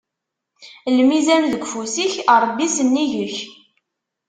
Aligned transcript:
Lmizan 0.95 1.43
deg 1.51 1.63
ufus-ik, 1.65 2.13
Ṛebbi 2.43 2.67
sennig-k. 2.75 3.35